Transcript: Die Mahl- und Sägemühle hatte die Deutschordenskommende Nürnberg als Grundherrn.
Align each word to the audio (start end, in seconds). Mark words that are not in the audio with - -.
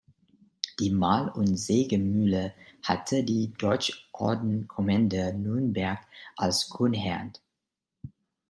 Die 0.79 0.89
Mahl- 0.89 1.29
und 1.29 1.57
Sägemühle 1.57 2.55
hatte 2.81 3.23
die 3.23 3.53
Deutschordenskommende 3.53 5.31
Nürnberg 5.35 5.99
als 6.35 6.69
Grundherrn. 6.71 7.33